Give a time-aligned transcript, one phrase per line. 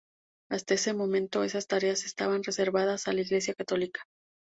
[0.49, 4.01] Hasta ese momento, esas tareas estaban reservadas a la Iglesia Católica.